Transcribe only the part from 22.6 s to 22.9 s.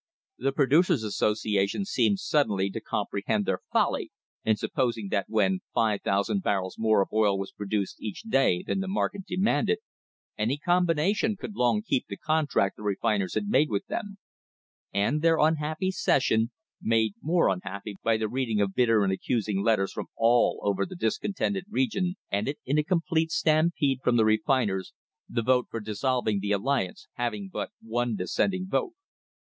in a